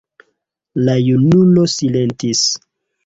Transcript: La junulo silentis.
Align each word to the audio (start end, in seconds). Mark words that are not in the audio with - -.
La 0.87 0.95
junulo 1.07 1.67
silentis. 1.75 2.43